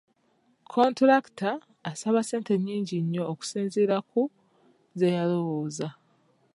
Kontulakita 0.71 1.51
asaba 1.91 2.19
ssente 2.23 2.53
nyingi 2.65 2.95
nnyo 3.01 3.23
okusinzira 3.33 3.95
ku 4.09 4.21
ze 4.99 5.07
yalowoza. 5.17 5.89